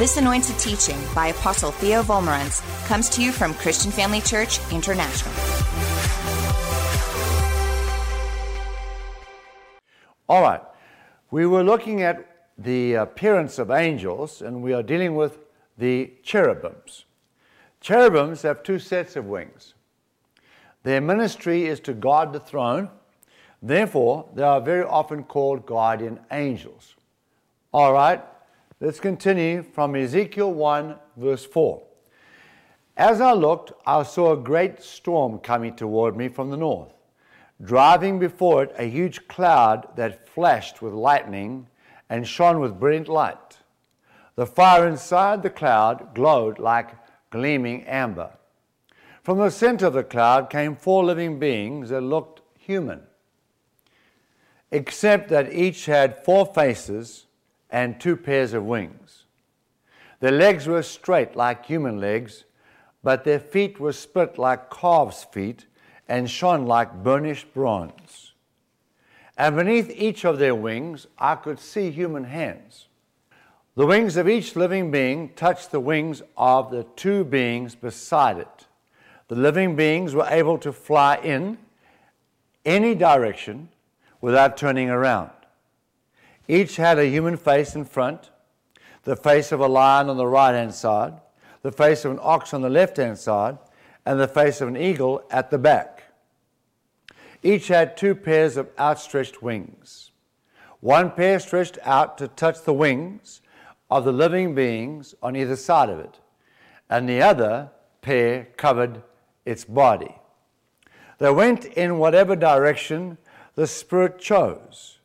[0.00, 5.30] This anointed teaching by Apostle Theo Wolmarans comes to you from Christian Family Church International.
[10.26, 10.62] All right.
[11.30, 15.40] We were looking at the appearance of angels, and we are dealing with
[15.76, 17.04] the cherubims.
[17.82, 19.74] Cherubims have two sets of wings.
[20.82, 22.88] Their ministry is to guard the throne.
[23.60, 26.94] Therefore, they are very often called guardian angels.
[27.70, 28.24] All right,
[28.82, 31.82] let's continue from Ezekiel 1, verse 4.
[32.96, 36.94] As I looked, I saw a great storm coming toward me from the north,
[37.62, 41.66] driving before it a huge cloud that flashed with lightning
[42.08, 43.58] and shone with brilliant light.
[44.36, 46.96] The fire inside the cloud glowed like
[47.28, 48.30] gleaming amber.
[49.22, 53.02] From the center of the cloud came four living beings that looked human,
[54.70, 57.26] except that each had four faces
[57.70, 59.24] and two pairs of wings.
[60.20, 62.44] Their legs were straight like human legs,
[63.02, 65.66] but their feet were split like calves' feet
[66.08, 68.32] and shone like burnished bronze.
[69.38, 72.88] And beneath each of their wings, I could see human hands.
[73.76, 78.66] The wings of each living being touched the wings of the two beings beside it.
[79.28, 81.56] The living beings were able to fly in
[82.66, 83.70] any direction
[84.20, 85.30] without turning around.
[86.50, 88.30] Each had a human face in front,
[89.04, 91.20] the face of a lion on the right hand side,
[91.62, 93.56] the face of an ox on the left hand side,
[94.04, 96.12] and the face of an eagle at the back.
[97.44, 100.10] Each had two pairs of outstretched wings.
[100.80, 103.42] One pair stretched out to touch the wings
[103.88, 106.18] of the living beings on either side of it,
[106.88, 107.70] and the other
[108.02, 109.04] pair covered
[109.44, 110.16] its body.
[111.18, 113.18] They went in whatever direction
[113.54, 114.99] the Spirit chose,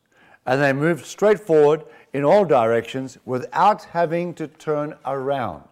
[0.46, 5.64] and they moved straight forward in all directions without having to turn around.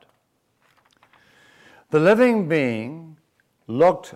[1.92, 3.18] The living being
[3.68, 4.16] looked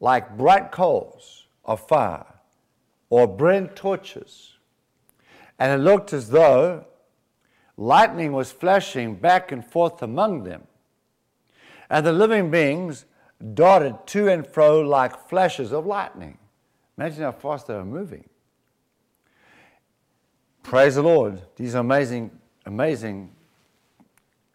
[0.00, 2.26] like bright coals of fire
[3.10, 4.58] or brilliant torches,
[5.58, 6.84] and it looked as though
[7.76, 10.66] lightning was flashing back and forth among them.
[11.90, 13.04] And the living beings
[13.54, 16.38] darted to and fro like flashes of lightning.
[16.96, 18.24] Imagine how fast they were moving.
[20.64, 21.42] Praise the Lord.
[21.56, 22.30] These are amazing,
[22.64, 23.30] amazing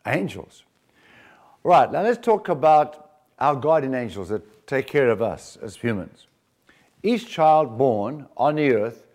[0.07, 0.63] angels.
[1.63, 6.25] Right, now let's talk about our guardian angels that take care of us as humans.
[7.03, 9.05] Each child born on the earth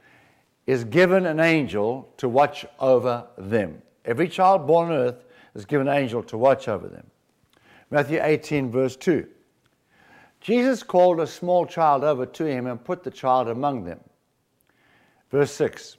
[0.68, 3.82] is given an angel to watch over them.
[4.04, 5.24] Every child born on earth
[5.56, 7.06] is given an angel to watch over them.
[7.90, 9.26] Matthew 18, verse 2.
[10.40, 13.98] Jesus called a small child over to him and put the child among them.
[15.32, 15.96] Verse 6.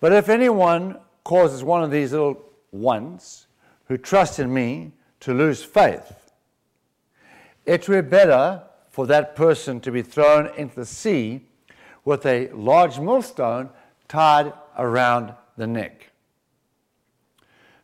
[0.00, 3.46] But if anyone causes one of these little ones
[3.86, 6.30] who trust in me to lose faith,
[7.64, 11.46] it were better for that person to be thrown into the sea
[12.04, 13.70] with a large millstone
[14.08, 16.10] tied around the neck.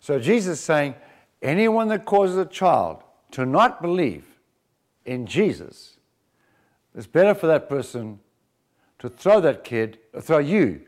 [0.00, 0.94] So Jesus is saying,
[1.42, 4.27] anyone that causes a child to not believe
[5.04, 5.97] in Jesus,
[6.94, 8.19] it's better for that person
[8.98, 10.82] to throw that kid, throw you,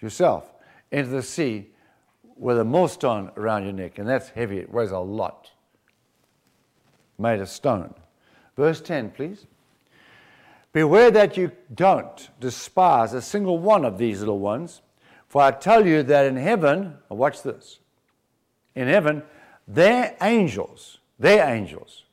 [0.00, 0.54] yourself,
[0.90, 1.70] into the sea
[2.36, 3.98] with a millstone around your neck.
[3.98, 5.50] And that's heavy, it weighs a lot.
[7.18, 7.94] Made of stone.
[8.56, 9.46] Verse 10, please.
[10.72, 14.82] Beware that you don't despise a single one of these little ones,
[15.26, 17.80] for I tell you that in heaven, watch this,
[18.74, 19.22] in heaven,
[19.66, 22.04] their angels, their angels,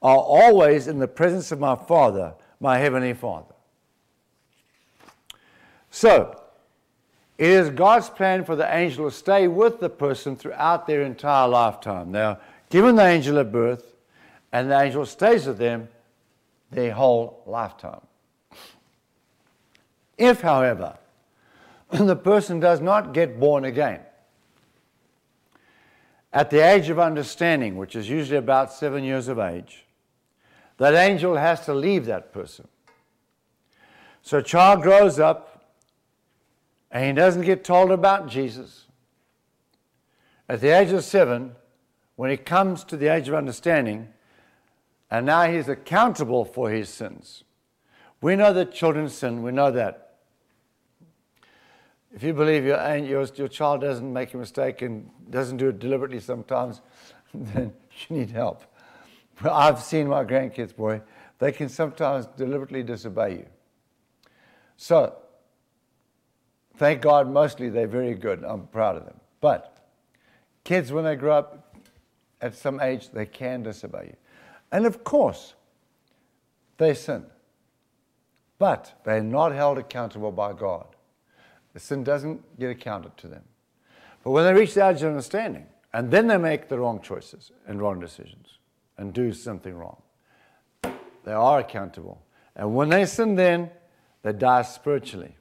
[0.00, 3.54] are always in the presence of my Father, my Heavenly Father.
[5.90, 6.41] So,
[7.42, 11.48] it is God's plan for the angel to stay with the person throughout their entire
[11.48, 12.12] lifetime.
[12.12, 12.38] Now,
[12.70, 13.96] given the angel at birth,
[14.52, 15.88] and the angel stays with them
[16.70, 18.02] their whole lifetime.
[20.16, 20.96] If, however,
[21.90, 24.02] the person does not get born again,
[26.32, 29.84] at the age of understanding, which is usually about seven years of age,
[30.76, 32.68] that angel has to leave that person.
[34.22, 35.51] So a child grows up
[36.92, 38.86] and he doesn't get told about Jesus.
[40.48, 41.52] At the age of seven,
[42.16, 44.08] when he comes to the age of understanding,
[45.10, 47.44] and now he's accountable for his sins.
[48.20, 50.16] We know that children sin, we know that.
[52.14, 55.78] If you believe your, your, your child doesn't make a mistake and doesn't do it
[55.78, 56.82] deliberately sometimes,
[57.34, 57.72] then
[58.08, 58.64] you need help.
[59.42, 61.00] I've seen my grandkids, boy,
[61.38, 63.46] they can sometimes deliberately disobey you.
[64.76, 65.16] So,
[66.82, 68.42] thank God, mostly they're very good.
[68.44, 69.20] I'm proud of them.
[69.40, 69.72] But
[70.64, 71.76] Kids, when they grow up
[72.40, 74.16] at some age, they can disobey you.
[74.72, 75.54] And of course,
[76.78, 77.24] they sin.
[78.58, 80.86] But they're not held accountable by God.
[81.72, 83.44] The sin doesn't get accounted to them.
[84.24, 87.52] But when they reach the age of understanding, and then they make the wrong choices
[87.68, 88.58] and wrong decisions
[88.98, 90.02] and do something wrong,
[91.24, 92.20] they are accountable.
[92.56, 93.70] And when they sin, then
[94.22, 95.36] they die spiritually.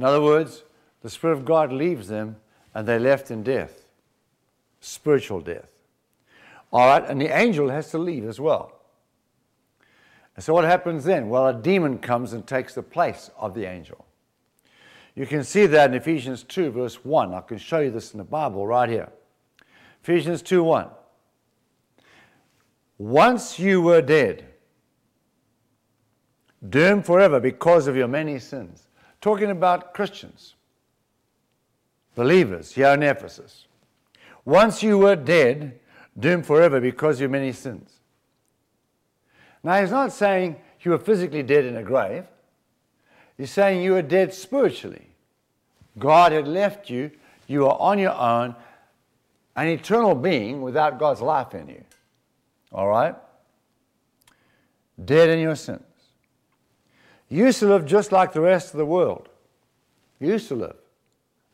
[0.00, 0.64] In other words,
[1.02, 2.36] the Spirit of God leaves them
[2.74, 3.84] and they're left in death,
[4.80, 5.68] spiritual death.
[6.72, 8.80] All right, and the angel has to leave as well.
[10.34, 11.28] And so what happens then?
[11.28, 14.06] Well, a demon comes and takes the place of the angel.
[15.14, 17.34] You can see that in Ephesians 2, verse 1.
[17.34, 19.10] I can show you this in the Bible right here.
[20.02, 20.88] Ephesians 2 1.
[22.96, 24.46] Once you were dead,
[26.66, 28.86] doomed forever because of your many sins.
[29.20, 30.54] Talking about Christians,
[32.14, 33.66] believers here in Ephesus.
[34.44, 35.78] Once you were dead,
[36.18, 38.00] doomed forever because of your many sins.
[39.62, 42.24] Now, he's not saying you were physically dead in a grave.
[43.36, 45.06] He's saying you were dead spiritually.
[45.98, 47.10] God had left you,
[47.46, 48.54] you were on your own,
[49.56, 51.84] an eternal being without God's life in you.
[52.72, 53.14] All right?
[55.04, 55.82] Dead in your sins.
[57.30, 59.28] You used to live just like the rest of the world.
[60.18, 60.76] You used to live.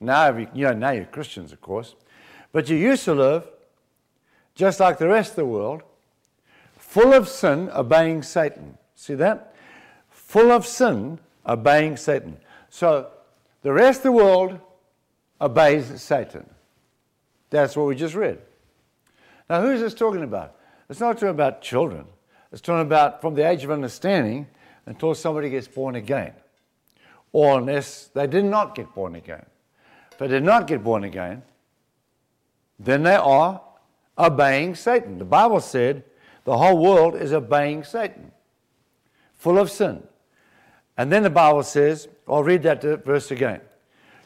[0.01, 1.95] Now, you know, now you're Christians, of course.
[2.51, 3.47] But you used to live
[4.55, 5.83] just like the rest of the world,
[6.79, 8.79] full of sin, obeying Satan.
[8.95, 9.55] See that?
[10.09, 12.39] Full of sin, obeying Satan.
[12.71, 13.11] So
[13.63, 14.59] the rest of the world
[15.41, 16.49] obeys Satan.
[17.51, 18.39] That's what we just read.
[19.49, 20.57] Now, who's this talking about?
[20.89, 22.07] It's not talking about children.
[22.51, 24.47] It's talking about from the age of understanding
[24.87, 26.33] until somebody gets born again.
[27.33, 29.45] Or unless they did not get born again.
[30.13, 31.43] If they did not get born again,
[32.79, 33.61] then they are
[34.17, 35.19] obeying Satan.
[35.19, 36.05] The Bible said
[36.45, 38.33] the whole world is obeying Satan,
[39.35, 40.03] full of sin.
[40.97, 43.61] And then the Bible says, I'll read that verse again.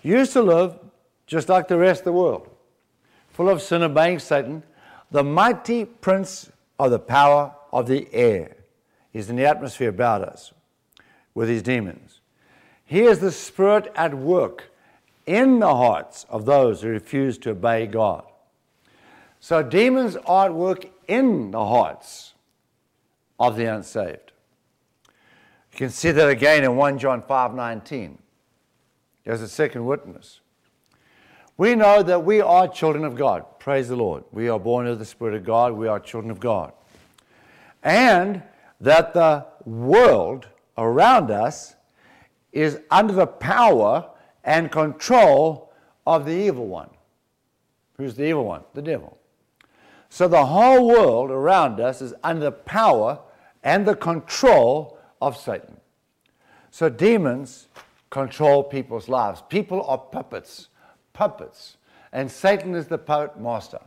[0.02, 0.78] You used to live
[1.26, 2.48] just like the rest of the world,
[3.30, 4.62] full of sin, obeying Satan,
[5.10, 8.56] the mighty prince of the power of the air
[9.12, 10.52] is in the atmosphere about us
[11.34, 12.20] with his demons.
[12.84, 14.72] He is the spirit at work
[15.26, 18.24] in the hearts of those who refuse to obey God.
[19.38, 22.34] So demons are at work in the hearts
[23.38, 24.32] of the unsaved.
[25.72, 28.18] You can see that again in 1 John 5:19
[29.24, 30.40] as a second witness.
[31.56, 33.44] We know that we are children of God.
[33.58, 34.24] Praise the Lord.
[34.32, 35.74] We are born of the Spirit of God.
[35.74, 36.72] We are children of God.
[37.82, 38.42] And
[38.80, 40.48] that the world
[40.78, 41.74] around us
[42.52, 44.08] is under the power
[44.44, 45.72] and control
[46.06, 46.90] of the evil one.
[47.96, 48.62] Who's the evil one?
[48.74, 49.18] The devil.
[50.08, 53.20] So the whole world around us is under the power
[53.62, 55.76] and the control of Satan.
[56.70, 57.68] So demons
[58.08, 59.42] control people's lives.
[59.48, 60.68] People are puppets,
[61.12, 61.76] puppets,
[62.12, 63.80] and Satan is the puppet master.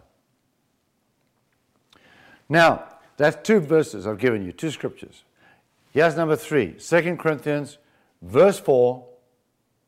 [2.47, 2.87] Now,
[3.17, 5.23] that's two verses I've given you, two scriptures.
[5.91, 7.77] Here's number three, 2 Corinthians,
[8.21, 9.05] verse 4.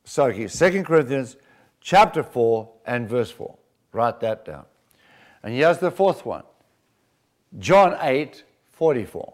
[0.04, 1.36] Sorry, 2 Corinthians,
[1.82, 3.58] chapter 4, and verse 4.
[3.92, 4.66] Write that down.
[5.42, 6.44] And here's the fourth one
[7.60, 9.34] John 8 44.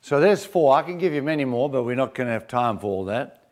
[0.00, 0.76] So there's four.
[0.76, 3.04] I can give you many more, but we're not going to have time for all
[3.06, 3.48] that.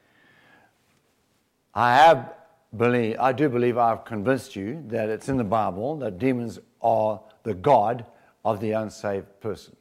[1.75, 2.33] I have
[2.77, 7.21] believe, I do believe I've convinced you that it's in the Bible that demons are
[7.43, 8.05] the God
[8.45, 9.77] of the unsaved person.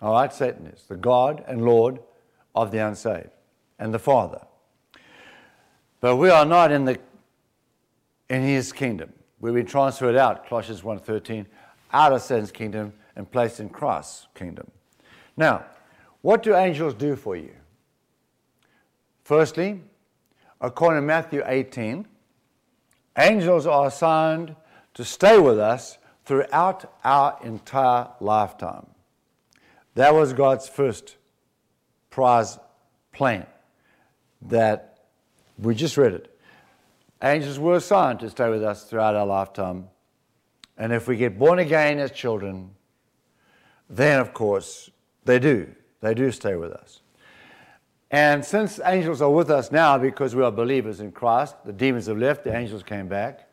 [0.00, 2.00] All right, Satan is the God and Lord
[2.54, 3.30] of the unsaved
[3.78, 4.40] and the Father.
[6.00, 6.98] But we are not in the
[8.28, 9.12] in his kingdom.
[9.40, 11.46] We've been transferred out, Colossians 1.13,
[11.92, 14.70] out of Satan's kingdom and placed in Christ's kingdom.
[15.36, 15.66] Now,
[16.22, 17.54] what do angels do for you?
[19.22, 19.82] Firstly,
[20.60, 22.06] according to Matthew 18,
[23.18, 24.56] angels are assigned
[24.94, 28.86] to stay with us throughout our entire lifetime.
[29.94, 31.16] That was God's first
[32.10, 32.58] prize
[33.12, 33.46] plan
[34.42, 35.06] that
[35.58, 36.38] we just read it.
[37.22, 39.88] Angels were assigned to stay with us throughout our lifetime.
[40.76, 42.70] And if we get born again as children,
[43.88, 44.90] then of course
[45.24, 45.72] they do.
[46.00, 47.00] They do stay with us.
[48.10, 52.06] And since angels are with us now because we are believers in Christ, the demons
[52.06, 53.48] have left, the angels came back.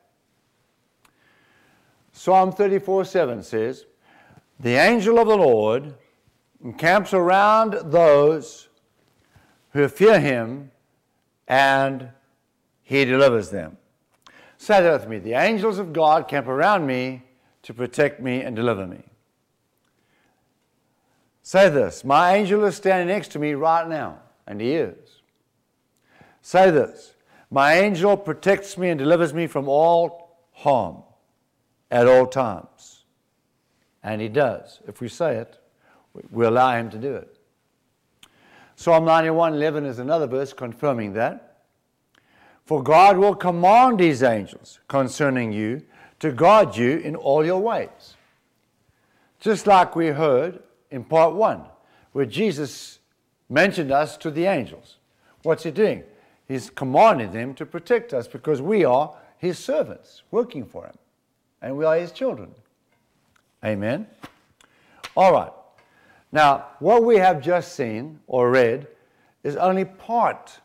[2.19, 3.85] Psalm 34 7 says,
[4.59, 5.93] The angel of the Lord
[6.61, 8.67] encamps around those
[9.71, 10.69] who fear him
[11.47, 12.09] and
[12.83, 13.77] he delivers them.
[14.57, 15.19] Say that with me.
[15.19, 17.23] The angels of God camp around me
[17.63, 19.01] to protect me and deliver me.
[21.41, 25.21] Say this My angel is standing next to me right now, and he is.
[26.41, 27.13] Say this
[27.49, 31.03] My angel protects me and delivers me from all harm
[31.91, 33.03] at all times.
[34.03, 34.79] And he does.
[34.87, 35.57] If we say it,
[36.31, 37.35] we allow him to do it.
[38.75, 41.63] Psalm 91 11 is another verse confirming that.
[42.65, 45.81] For God will command his angels concerning you
[46.19, 48.15] to guard you in all your ways.
[49.39, 51.63] Just like we heard in part one,
[52.11, 52.99] where Jesus
[53.49, 54.97] mentioned us to the angels.
[55.43, 56.03] What's he doing?
[56.47, 60.97] He's commanding them to protect us because we are his servants working for him
[61.61, 62.53] and we are his children.
[63.63, 64.07] Amen.
[65.15, 65.51] All right.
[66.31, 68.87] Now, what we have just seen or read
[69.43, 70.59] is only part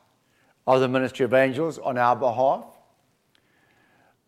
[0.67, 2.65] of the ministry of angels on our behalf.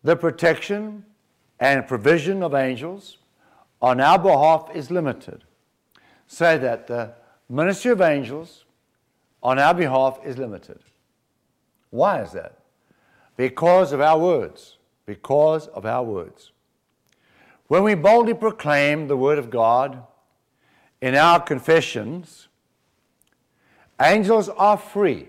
[0.03, 1.05] The protection
[1.59, 3.17] and provision of angels
[3.81, 5.43] on our behalf is limited.
[6.27, 7.13] Say that the
[7.49, 8.65] ministry of angels
[9.41, 10.79] on our behalf is limited.
[11.89, 12.59] Why is that?
[13.35, 14.77] Because of our words.
[15.05, 16.51] Because of our words.
[17.67, 20.03] When we boldly proclaim the Word of God
[21.01, 22.47] in our confessions,
[24.01, 25.27] angels are free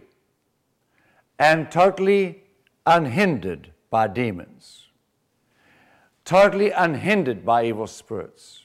[1.39, 2.45] and totally
[2.87, 4.87] unhindered by demons,
[6.25, 8.63] totally unhindered by evil spirits.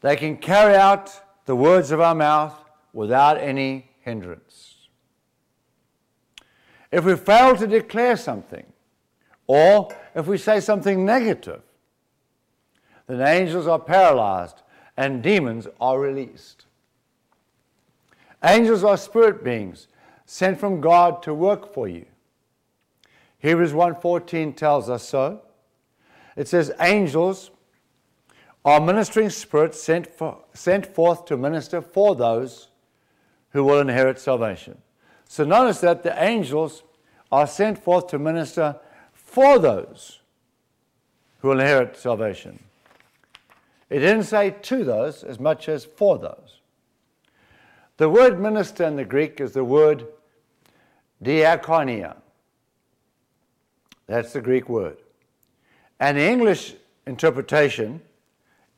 [0.00, 1.12] They can carry out
[1.46, 2.54] the words of our mouth
[2.92, 4.88] without any hindrance.
[6.90, 8.66] If we fail to declare something,
[9.46, 11.62] or if we say something negative,
[13.18, 14.62] then angels are paralyzed
[14.96, 16.66] and demons are released.
[18.44, 19.88] Angels are spirit beings
[20.26, 22.06] sent from God to work for you.
[23.38, 25.40] Hebrews 1:14 tells us so.
[26.36, 27.50] It says angels
[28.64, 32.68] are ministering spirits sent, for, sent forth to minister for those
[33.50, 34.80] who will inherit salvation.
[35.24, 36.82] So notice that the angels
[37.32, 38.76] are sent forth to minister
[39.12, 40.20] for those
[41.40, 42.58] who will inherit salvation.
[43.90, 46.60] It didn't say to those as much as for those.
[47.96, 50.06] The word minister in the Greek is the word
[51.22, 52.16] diakonia.
[54.06, 54.96] That's the Greek word.
[55.98, 56.74] And the English
[57.06, 58.00] interpretation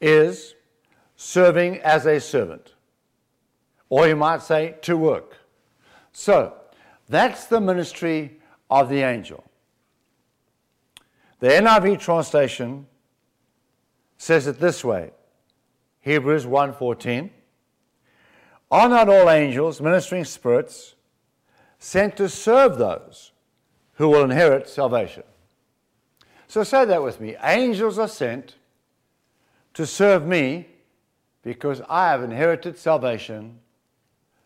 [0.00, 0.54] is
[1.16, 2.74] serving as a servant.
[3.88, 5.36] Or you might say to work.
[6.12, 6.54] So,
[7.08, 8.40] that's the ministry
[8.70, 9.44] of the angel.
[11.40, 12.86] The NIV translation
[14.22, 15.10] says it this way
[16.00, 17.30] Hebrews 1:14
[18.70, 20.94] Are not all angels ministering spirits
[21.80, 23.32] sent to serve those
[23.94, 25.24] who will inherit salvation?
[26.46, 27.34] So say that with me.
[27.42, 28.54] Angels are sent
[29.74, 30.68] to serve me
[31.42, 33.58] because I have inherited salvation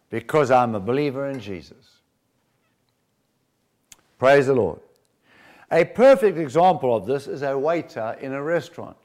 [0.09, 2.01] because I'm a believer in Jesus.
[4.19, 4.81] Praise the Lord.
[5.71, 8.97] A perfect example of this is a waiter in a restaurant.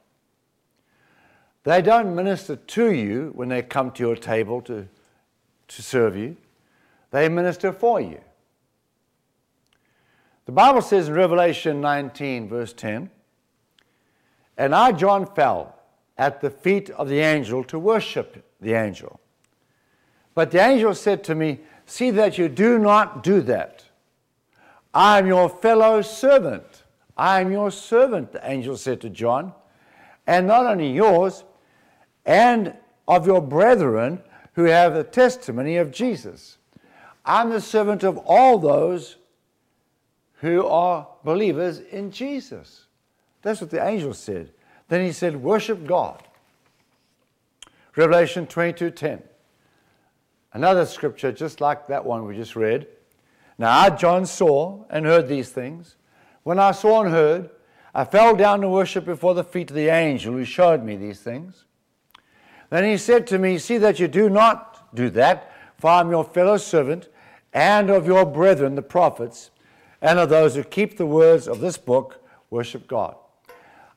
[1.63, 4.87] They don't minister to you when they come to your table to,
[5.67, 6.37] to serve you,
[7.11, 8.19] they minister for you.
[10.45, 13.09] The Bible says in Revelation 19, verse 10,
[14.57, 15.75] And I, John, fell
[16.17, 19.19] at the feet of the angel to worship the angel.
[20.33, 23.83] But the angel said to me, See that you do not do that.
[24.93, 26.83] I am your fellow servant.
[27.17, 29.53] I am your servant, the angel said to John,
[30.25, 31.43] and not only yours,
[32.25, 32.75] and
[33.07, 34.21] of your brethren
[34.53, 36.57] who have the testimony of Jesus.
[37.25, 39.17] I'm the servant of all those
[40.35, 42.85] who are believers in Jesus.
[43.41, 44.51] That's what the angel said.
[44.87, 46.23] Then he said, Worship God.
[47.95, 49.21] Revelation 22:10.
[50.53, 52.87] Another scripture just like that one we just read.
[53.57, 55.95] Now I, John, saw and heard these things.
[56.43, 57.49] When I saw and heard,
[57.93, 61.19] I fell down to worship before the feet of the angel who showed me these
[61.19, 61.65] things.
[62.71, 66.09] Then he said to me, See that you do not do that, for I am
[66.09, 67.09] your fellow servant
[67.53, 69.51] and of your brethren, the prophets,
[70.01, 73.15] and of those who keep the words of this book, worship God.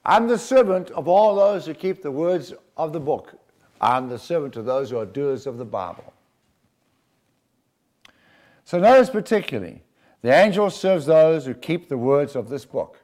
[0.05, 3.39] I'm the servant of all those who keep the words of the book.
[3.81, 6.13] I'm the servant of those who are doers of the Bible.
[8.65, 9.83] So notice particularly,
[10.23, 12.99] the angel serves those who keep the words of this book.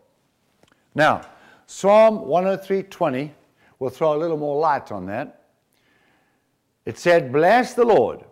[0.97, 1.23] Now,
[1.67, 3.31] Psalm 103:20
[3.79, 5.40] will throw a little more light on that.
[6.91, 8.25] It said, Bless the Lord,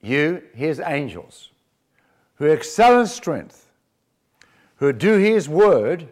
[0.00, 1.50] you, his angels,
[2.36, 3.68] who excel in strength,
[4.76, 6.08] who do his word,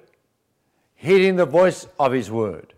[0.96, 2.74] heeding the voice of his word.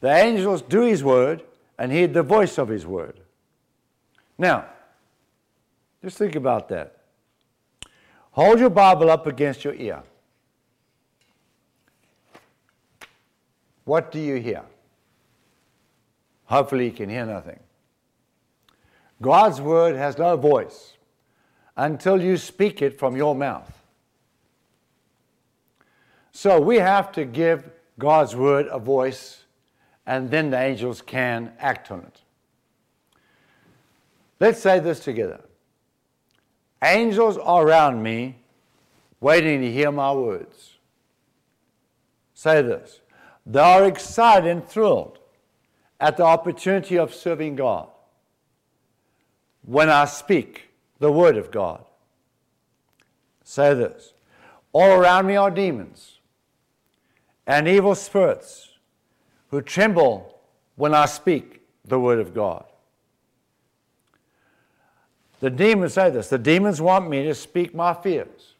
[0.00, 1.42] The angels do his word
[1.78, 3.18] and heed the voice of his word.
[4.36, 4.66] Now,
[6.02, 6.98] just think about that.
[8.32, 10.02] Hold your Bible up against your ear.
[13.86, 14.64] What do you hear?
[16.46, 17.60] Hopefully, you can hear nothing.
[19.20, 20.94] God's word has no voice
[21.76, 23.72] until you speak it from your mouth.
[26.32, 29.44] So we have to give God's word a voice,
[30.06, 32.20] and then the angels can act on it.
[34.40, 35.40] Let's say this together.
[36.82, 38.36] Angels are around me,
[39.20, 40.74] waiting to hear my words.
[42.34, 43.00] Say this.
[43.46, 45.18] They are excited and thrilled
[46.04, 47.88] at the opportunity of serving God
[49.62, 50.68] when I speak
[50.98, 51.82] the word of God.
[53.42, 54.12] Say this.
[54.74, 56.18] All around me are demons
[57.46, 58.68] and evil spirits
[59.48, 60.38] who tremble
[60.76, 62.66] when I speak the word of God.
[65.40, 68.56] The demons say this the demons want me to speak my fears,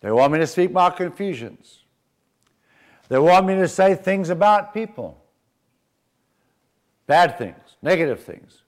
[0.00, 1.84] they want me to speak my confusions,
[3.08, 5.22] they want me to say things about people,
[7.08, 8.62] bad things, negative things,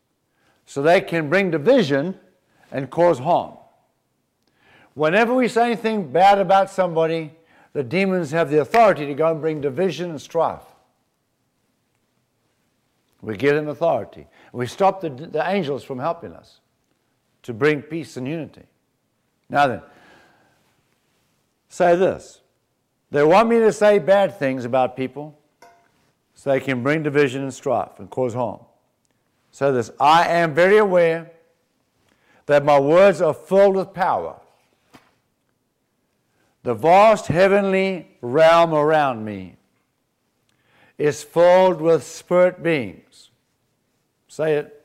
[0.66, 2.18] so they can bring division
[2.72, 3.54] and cause harm.
[4.94, 7.32] Whenever we say anything bad about somebody,
[7.72, 10.64] the demons have the authority to go and bring division and strife.
[13.22, 14.26] We give them authority.
[14.52, 16.60] We stop the, the angels from helping us
[17.42, 18.64] to bring peace and unity.
[19.48, 19.82] Now then,
[21.68, 22.40] say this.
[23.10, 25.39] They want me to say bad things about people
[26.40, 28.60] so they can bring division and strife and cause harm.
[29.52, 31.32] Say this I am very aware
[32.46, 34.40] that my words are filled with power.
[36.62, 39.56] The vast heavenly realm around me
[40.96, 43.28] is filled with spirit beings.
[44.26, 44.82] Say it.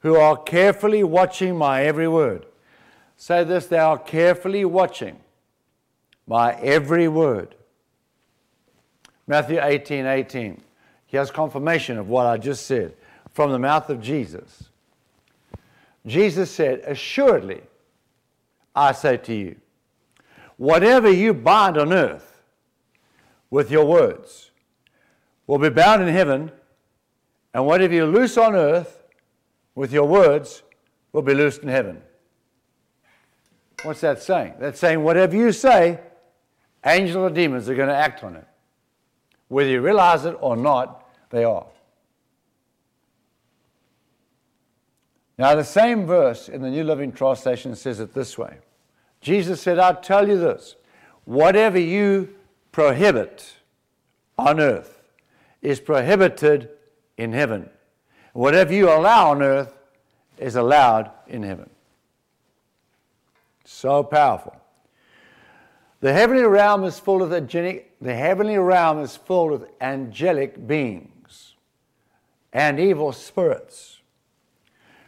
[0.00, 2.46] Who are carefully watching my every word.
[3.16, 5.18] Say this, they are carefully watching
[6.24, 7.56] my every word.
[9.26, 10.62] Matthew 18 18.
[11.12, 12.94] has confirmation of what I just said
[13.32, 14.70] from the mouth of Jesus.
[16.06, 17.62] Jesus said, Assuredly,
[18.74, 19.56] I say to you,
[20.56, 22.40] whatever you bind on earth
[23.50, 24.50] with your words
[25.46, 26.52] will be bound in heaven,
[27.54, 29.02] and whatever you loose on earth
[29.74, 30.62] with your words
[31.12, 32.02] will be loosed in heaven.
[33.82, 34.54] What's that saying?
[34.58, 36.00] That's saying whatever you say,
[36.84, 38.46] angels or demons are going to act on it.
[39.48, 41.66] Whether you realize it or not, they are.
[45.38, 48.58] Now, the same verse in the New Living Translation says it this way
[49.20, 50.76] Jesus said, I tell you this
[51.24, 52.34] whatever you
[52.72, 53.56] prohibit
[54.38, 55.02] on earth
[55.62, 56.70] is prohibited
[57.16, 57.68] in heaven.
[58.32, 59.74] Whatever you allow on earth
[60.38, 61.70] is allowed in heaven.
[63.64, 64.54] So powerful.
[66.06, 71.56] The heavenly realm is full of angelic, the heavenly realm is full of angelic beings
[72.52, 73.98] and evil spirits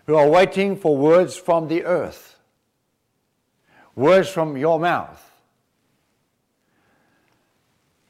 [0.06, 2.40] who are waiting for words from the earth,
[3.94, 5.24] words from your mouth.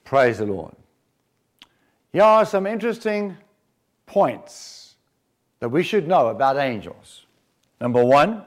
[0.04, 0.74] Praise the Lord.
[2.10, 3.36] Here are some interesting
[4.06, 4.94] points
[5.60, 7.26] that we should know about angels.
[7.82, 8.44] Number one,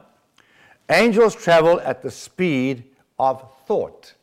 [0.90, 2.86] angels travel at the speed
[3.20, 4.16] of thought,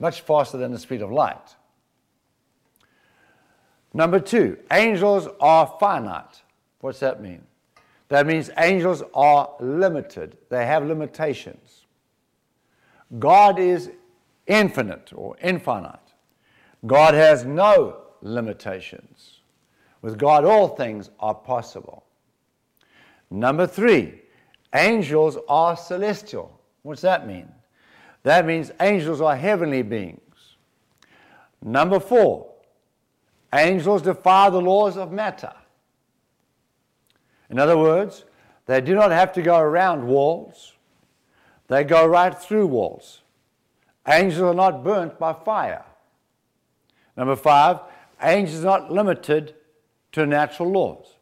[0.00, 1.54] much faster than the speed of light.
[3.92, 6.42] Number two, angels are finite.
[6.80, 7.42] What's that mean?
[8.08, 11.86] That means angels are limited, they have limitations.
[13.18, 13.90] God is
[14.46, 16.00] infinite or infinite.
[16.86, 19.40] God has no limitations.
[20.02, 22.04] With God, all things are possible.
[23.30, 24.22] Number three,
[24.74, 26.58] angels are celestial.
[26.82, 27.48] What's that mean?
[28.22, 30.20] That means angels are heavenly beings.
[31.62, 32.50] Number four,
[33.52, 35.52] angels defy the laws of matter.
[37.48, 38.24] In other words,
[38.66, 40.74] they do not have to go around walls,
[41.68, 43.22] they go right through walls.
[44.06, 45.84] Angels are not burnt by fire.
[47.16, 47.80] Number five,
[48.22, 49.54] angels are not limited
[50.12, 51.14] to natural laws.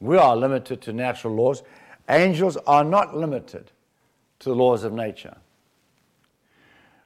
[0.00, 1.62] We are limited to natural laws.
[2.08, 3.70] Angels are not limited
[4.40, 5.36] to the laws of nature.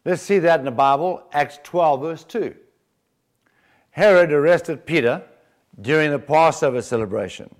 [0.08, 2.54] Let's see that in the Bible, Acts 12, verse 2.
[3.90, 5.22] Herod arrested Peter
[5.78, 7.54] during the Passover celebration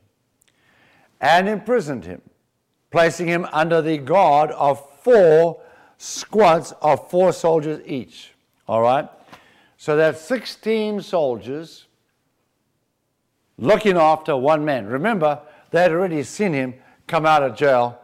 [1.20, 2.22] and imprisoned him,
[2.90, 5.61] placing him under the guard of four
[5.98, 8.32] squads of four soldiers each.
[8.66, 9.06] All right?
[9.76, 11.84] So that's 16 soldiers
[13.58, 14.87] looking after one man.
[14.87, 18.00] Remember, they had already seen him come out of jail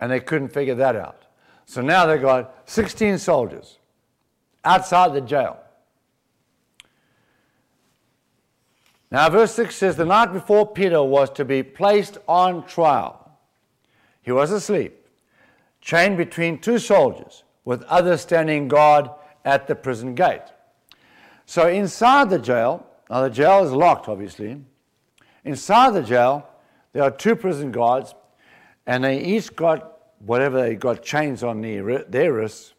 [0.00, 1.21] and they couldn't figure that out.
[1.66, 3.78] So now they've got 16 soldiers
[4.64, 5.58] outside the jail.
[9.10, 13.38] Now, verse 6 says, The night before Peter was to be placed on trial,
[14.22, 15.06] he was asleep,
[15.82, 19.10] chained between two soldiers, with others standing guard
[19.44, 20.42] at the prison gate.
[21.44, 24.62] So, inside the jail, now the jail is locked, obviously.
[25.44, 26.48] Inside the jail,
[26.92, 28.14] there are two prison guards,
[28.86, 29.92] and they each got
[30.24, 32.74] whatever they got chains on their, their wrists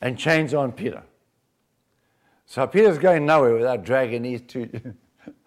[0.00, 1.02] and chains on Peter.
[2.46, 4.68] So Peter's going nowhere without dragging these two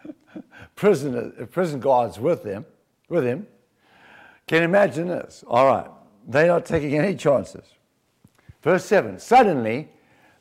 [0.75, 2.65] prison, prison guards with him,
[3.07, 3.47] with him.
[4.47, 5.43] Can you imagine this?
[5.47, 5.89] All right.
[6.27, 7.65] They're not taking any chances.
[8.61, 9.89] Verse 7 Suddenly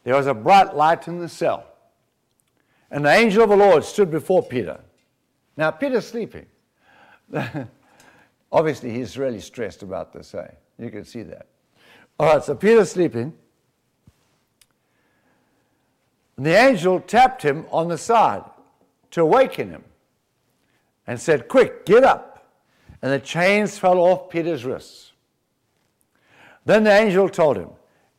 [0.05, 1.67] there was a bright light in the cell,
[2.91, 4.81] and the angel of the Lord stood before Peter.
[5.57, 6.47] Now, Peter's sleeping.
[8.51, 10.49] Obviously, he's really stressed about this, eh?
[10.79, 11.47] You can see that.
[12.19, 13.35] All right, so Peter's sleeping.
[16.37, 18.45] And the angel tapped him on the side
[19.11, 19.85] to awaken him
[21.07, 22.47] and said, Quick, get up.
[23.03, 25.13] And the chains fell off Peter's wrists.
[26.65, 27.71] Then the angel told him,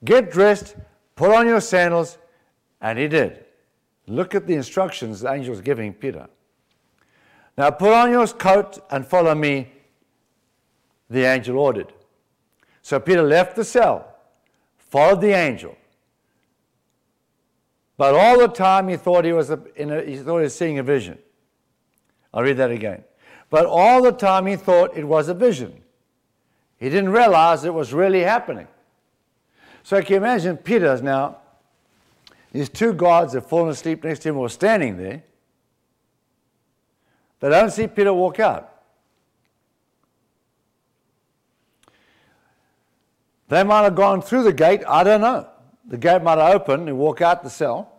[0.04, 0.76] Get dressed,
[1.16, 2.18] put on your sandals,
[2.82, 3.46] and he did.
[4.08, 6.28] Look at the instructions the angel is giving Peter.
[7.58, 9.72] Now put on your coat and follow me,
[11.10, 11.92] the angel ordered.
[12.82, 14.16] So Peter left the cell,
[14.78, 15.76] followed the angel.
[17.98, 20.84] But all the time he thought he was, a, he thought he was seeing a
[20.84, 21.18] vision.
[22.34, 23.04] I'll read that again.
[23.50, 25.82] But all the time he thought it was a vision.
[26.78, 28.68] He didn't realize it was really happening.
[29.84, 31.38] So can you imagine Peter's now,
[32.52, 35.24] these two guards have fallen asleep next to him or standing there.
[37.40, 38.79] They don't see Peter walk out.
[43.50, 45.48] They might have gone through the gate, I don't know.
[45.86, 47.92] The gate might have opened and walk out the cell.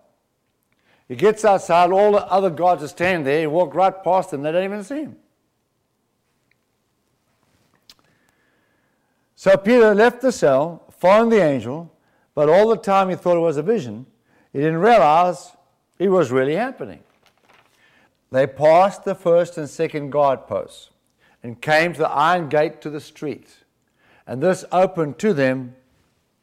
[1.09, 3.41] He gets outside, all the other guards are standing there.
[3.41, 5.17] He walked right past them, they don't even see him.
[9.35, 11.93] So Peter left the cell, following the angel,
[12.35, 14.07] but all the time he thought it was a vision.
[14.53, 15.53] He didn't realize
[15.99, 17.01] it was really happening.
[18.31, 20.91] They passed the first and second guard posts
[21.43, 23.60] and came to the iron gate to the street.
[24.31, 25.75] And this opened to them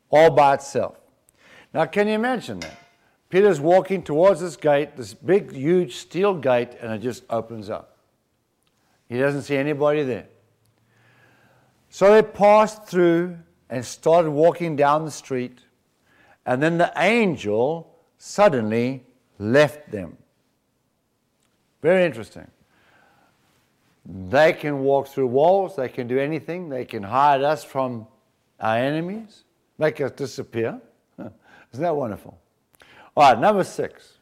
[0.09, 0.97] all by itself.
[1.73, 2.77] Now, can you imagine that?
[3.29, 7.95] Peter's walking towards this gate, this big, huge steel gate, and it just opens up.
[9.07, 10.27] He doesn't see anybody there.
[11.89, 13.37] So they passed through
[13.69, 15.59] and started walking down the street,
[16.45, 19.05] and then the angel suddenly
[19.39, 20.17] left them.
[21.81, 22.47] Very interesting.
[24.09, 28.07] They can walk through walls, they can do anything, they can hide us from
[28.57, 29.43] our enemies,
[29.77, 30.79] make us disappear.
[31.19, 32.39] Isn't that wonderful?
[33.17, 34.13] All right, number six.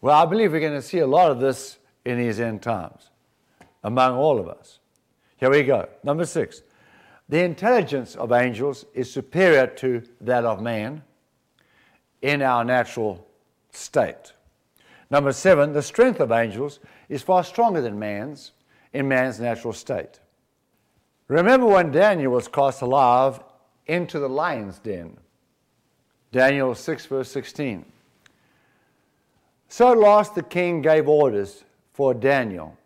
[0.00, 3.10] Well, I believe we're going to see a lot of this in these end times
[3.84, 4.80] among all of us.
[5.36, 5.88] Here we go.
[6.02, 6.62] Number six.
[7.28, 11.02] The intelligence of angels is superior to that of man
[12.20, 13.26] in our natural
[13.70, 14.32] state.
[15.10, 18.52] Number seven, the strength of angels is far stronger than man's
[18.94, 20.20] in man's natural state.
[21.28, 23.40] Remember when Daniel was cast alive
[23.86, 25.18] into the lion's den?
[26.32, 27.84] Daniel 6, verse 16.
[29.68, 32.76] So at last the king gave orders for Daniel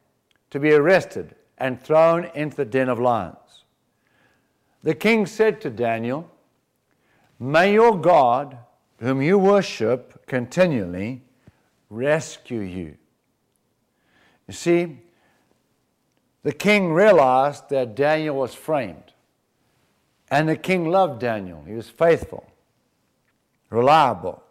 [0.50, 3.64] to be arrested and thrown into the den of lions.
[4.82, 6.30] The king said to Daniel,
[7.38, 8.56] May your God,
[9.00, 11.22] whom you worship continually,
[11.90, 12.96] rescue you.
[14.46, 14.98] You see,
[16.42, 19.12] the king realized that Daniel was framed.
[20.30, 21.64] And the king loved Daniel.
[21.66, 22.50] He was faithful,
[23.70, 24.42] reliable.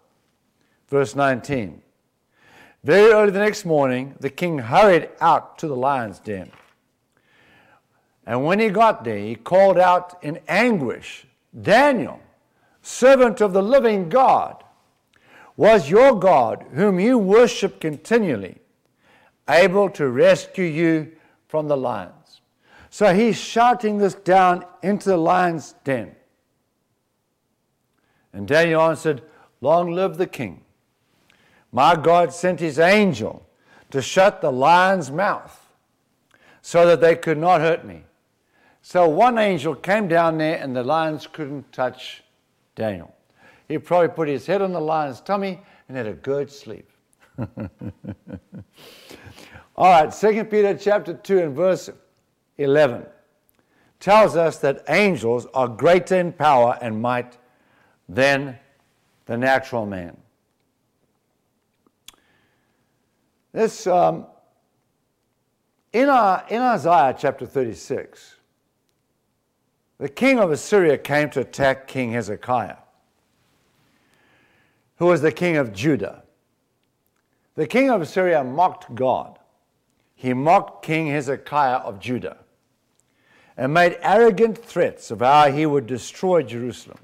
[0.89, 1.82] Verse 19.
[2.84, 6.52] Very early the next morning, the king hurried out to the lion's den.
[8.26, 11.26] And when he got there, he called out in anguish
[11.60, 12.19] Daniel,
[12.82, 14.63] servant of the living God,
[15.56, 18.58] was your God, whom you worship continually,
[19.50, 21.12] able to rescue you
[21.48, 22.42] from the lions?
[22.90, 26.16] So he's shouting this down into the lion's den.
[28.34, 29.24] And Daniel answered,
[29.62, 30.64] Long live the king.
[31.72, 33.46] My God sent his angel
[33.92, 35.74] to shut the lion's mouth
[36.62, 38.04] so that they could not hurt me.
[38.82, 42.24] So one angel came down there, and the lions couldn't touch
[42.76, 43.14] Daniel.
[43.68, 46.90] He probably put his head on the lion's tummy and had a good sleep.
[49.78, 51.92] All right, 2 Peter chapter 2 and verse
[52.58, 53.06] 11
[54.00, 57.38] tells us that angels are greater in power and might
[58.10, 58.58] than
[59.28, 60.18] the natural man.
[63.52, 64.26] This, um,
[65.94, 68.36] in, our, in Isaiah chapter 36,
[70.00, 72.78] the king of Assyria came to attack King Hezekiah,
[74.98, 76.24] who was the king of Judah.
[77.54, 79.38] The king of Assyria mocked God
[80.20, 82.38] he mocked King Hezekiah of Judah
[83.56, 86.98] and made arrogant threats of how he would destroy Jerusalem.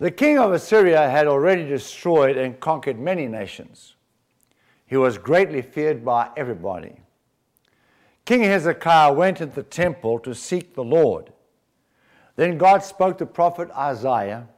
[0.00, 3.94] The king of Assyria had already destroyed and conquered many nations.
[4.86, 6.96] He was greatly feared by everybody.
[8.24, 11.32] King Hezekiah went into the temple to seek the Lord.
[12.34, 14.48] Then God spoke to prophet Isaiah,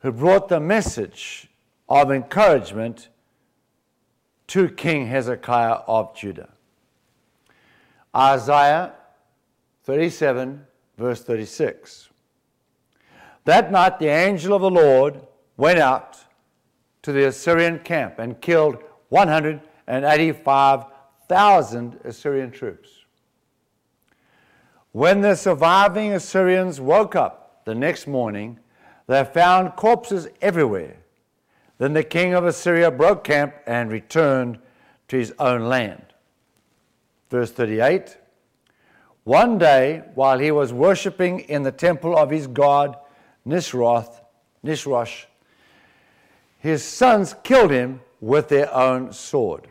[0.00, 1.48] who brought the message
[1.88, 3.08] of encouragement
[4.48, 6.50] to King Hezekiah of Judah.
[8.14, 8.92] Isaiah
[9.84, 12.10] 37, verse 36.
[13.44, 15.20] That night the angel of the Lord
[15.56, 16.18] went out
[17.02, 18.78] to the Assyrian camp and killed
[19.10, 22.88] 185,000 Assyrian troops.
[24.92, 28.60] When the surviving Assyrians woke up the next morning,
[29.06, 31.03] they found corpses everywhere
[31.84, 34.58] then the king of Assyria broke camp and returned
[35.08, 36.02] to his own land.
[37.28, 38.16] Verse 38
[39.24, 42.96] One day, while he was worshipping in the temple of his god
[43.46, 44.22] Nisroth,
[44.64, 45.26] Nisroch,
[46.58, 49.68] his sons killed him with their own sword.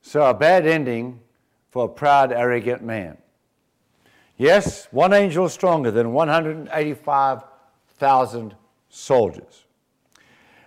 [0.00, 1.20] So, a bad ending
[1.68, 3.18] for a proud, arrogant man.
[4.38, 8.54] Yes, one angel stronger than 185,000
[8.98, 9.64] soldiers.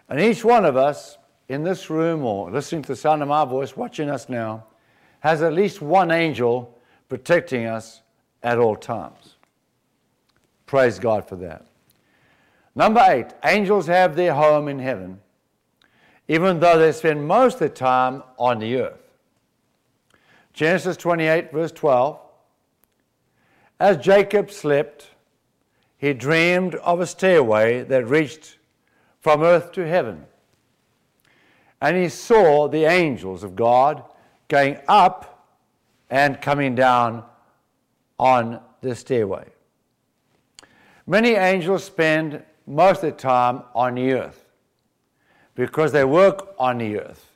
[0.10, 1.18] And each one of us
[1.48, 4.66] in this room or listening to the sound of my voice, watching us now,
[5.20, 6.78] has at least one angel
[7.10, 8.02] protecting us
[8.42, 9.36] at all times.
[10.66, 11.66] Praise God for that.
[12.74, 15.20] Number eight, angels have their home in heaven,
[16.28, 19.02] even though they spend most of their time on the earth.
[20.54, 22.20] Genesis 28, verse 12.
[23.80, 25.10] As Jacob slept,
[26.02, 28.58] he dreamed of a stairway that reached
[29.20, 30.26] from earth to heaven.
[31.80, 34.04] And he saw the angels of God
[34.48, 35.46] going up
[36.10, 37.24] and coming down
[38.18, 39.46] on the stairway.
[41.06, 44.44] Many angels spend most of their time on the earth
[45.54, 47.30] because they work on the earth.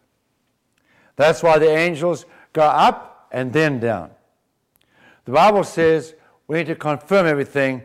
[1.17, 4.09] That's why the angels go up and then down.
[5.25, 6.15] The Bible says
[6.47, 7.83] we need to confirm everything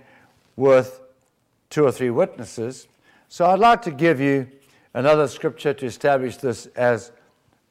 [0.61, 1.01] with
[1.71, 2.87] two or three witnesses.
[3.29, 4.47] So I'd like to give you
[4.93, 7.13] another scripture to establish this as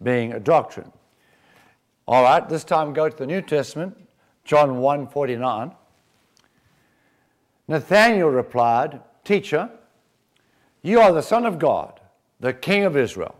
[0.01, 0.91] being a doctrine.
[2.07, 3.95] All right, this time go to the New Testament,
[4.43, 5.75] John 1:49.
[7.67, 9.69] Nathanael replied, "Teacher,
[10.81, 11.99] you are the son of God,
[12.39, 13.35] the king of Israel."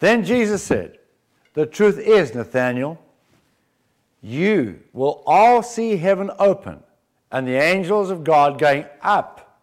[0.00, 0.98] Then Jesus said,
[1.54, 2.98] "The truth is, Nathanael,
[4.20, 6.82] you will all see heaven open
[7.30, 9.60] and the angels of God going up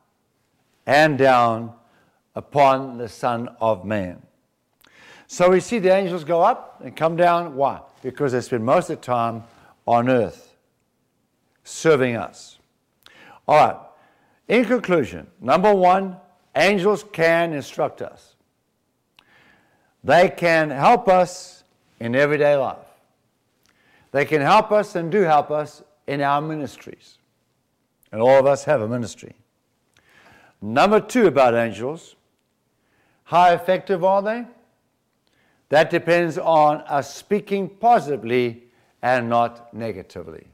[0.86, 1.74] and down
[2.36, 4.22] upon the Son of Man.
[5.28, 7.56] So we see the angels go up and come down.
[7.56, 7.82] Why?
[8.04, 9.44] Because they spend most of the time
[9.88, 10.56] on earth
[11.64, 12.60] serving us.
[13.48, 13.78] All right.
[14.48, 16.18] In conclusion, number one,
[16.56, 18.36] angels can instruct us.
[20.04, 21.64] They can help us
[22.00, 22.78] in everyday life.
[24.12, 27.18] They can help us and do help us in our ministries.
[28.16, 29.36] And all of us have a ministry.
[30.62, 32.16] Number two about angels
[33.26, 34.46] how effective are they?
[35.68, 38.68] That depends on us speaking positively
[39.02, 40.48] and not negatively.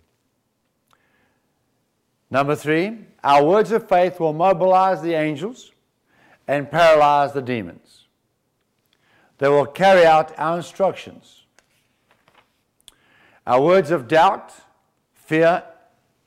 [2.32, 5.71] Number three, our words of faith will mobilize the angels
[6.47, 8.08] and paralyze the demons.
[9.38, 11.43] They will carry out our instructions.
[13.45, 14.52] Our words of doubt,
[15.13, 15.62] fear,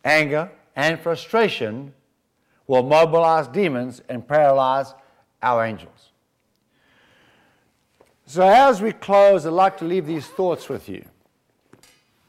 [0.04, 1.92] anger, and frustration
[2.66, 4.94] will mobilize demons and paralyze
[5.42, 6.10] our angels.
[8.26, 11.04] So, as we close, I'd like to leave these thoughts with you.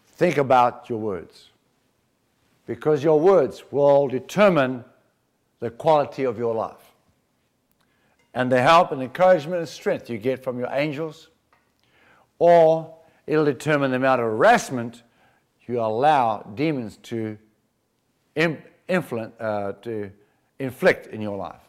[0.07, 1.49] Think about your words,
[2.67, 4.83] because your words will determine
[5.59, 6.91] the quality of your life
[8.33, 11.29] and the help and encouragement and strength you get from your angels
[12.39, 12.93] or
[13.25, 15.03] it'll determine the amount of harassment
[15.67, 17.37] you allow demons to,
[18.35, 20.11] influence, uh, to
[20.59, 21.61] inflict in your life.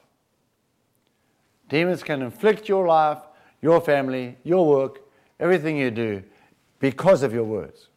[1.69, 3.19] Demons can inflict your life,
[3.61, 5.01] your family, your work,
[5.41, 6.23] everything you do
[6.79, 7.89] because of your words.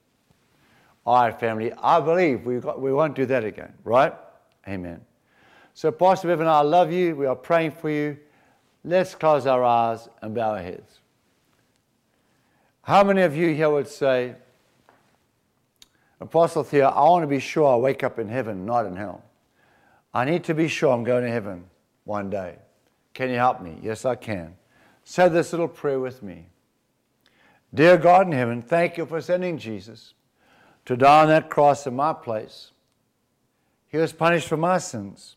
[1.05, 4.13] All right, family, I believe we, got, we won't do that again, right?
[4.67, 5.01] Amen.
[5.73, 7.15] So, Pastor Bevan, I love you.
[7.15, 8.17] We are praying for you.
[8.84, 10.99] Let's close our eyes and bow our heads.
[12.82, 14.36] How many of you here would say,
[16.21, 19.23] Apostle Theo, I want to be sure I wake up in heaven, not in hell.
[20.13, 21.65] I need to be sure I'm going to heaven
[22.03, 22.55] one day.
[23.13, 23.77] Can you help me?
[23.82, 24.55] Yes, I can.
[25.03, 26.47] Say this little prayer with me.
[27.73, 30.13] Dear God in heaven, thank you for sending Jesus
[30.86, 32.71] to die on that cross in my place.
[33.88, 35.36] He was punished for my sins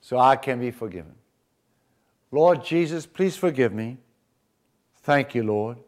[0.00, 1.14] so I can be forgiven.
[2.30, 3.98] Lord Jesus, please forgive me.
[5.02, 5.78] Thank you, Lord.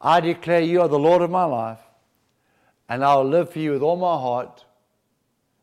[0.00, 1.80] I declare you are the Lord of my life,
[2.88, 4.64] and I will live for you with all my heart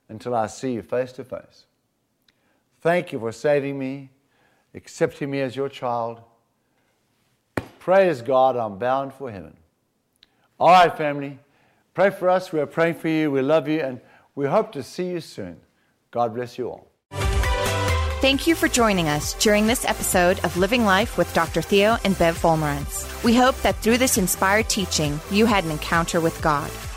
[0.09, 1.65] until I see you face to face.
[2.81, 4.09] Thank you for saving me,
[4.73, 6.21] accepting me as your child.
[7.79, 9.55] Praise God, I'm bound for heaven.
[10.59, 11.39] All right, family,
[11.93, 12.51] pray for us.
[12.51, 13.31] We are praying for you.
[13.31, 14.01] We love you, and
[14.35, 15.59] we hope to see you soon.
[16.11, 16.87] God bless you all.
[18.21, 21.63] Thank you for joining us during this episode of Living Life with Dr.
[21.63, 23.23] Theo and Bev Wolmarans.
[23.23, 26.69] We hope that through this inspired teaching, you had an encounter with God.